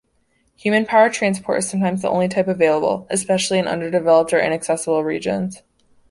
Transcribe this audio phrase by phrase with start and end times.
[0.55, 5.61] Human-powered transport is sometimes the only type available, especially in underdeveloped or inaccessible regions.